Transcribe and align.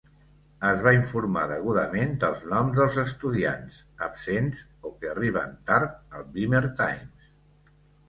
Es 0.69 0.79
va 0.85 0.93
informar 0.99 1.43
degudament 1.51 2.15
dels 2.23 2.41
noms 2.55 2.81
dels 2.81 2.99
estudiants 3.03 3.79
absents 4.09 4.67
o 4.91 4.95
que 4.99 5.15
arriben 5.15 5.57
tard 5.73 5.97
al 5.99 6.29
Beemer 6.35 6.67
Times. 6.85 7.35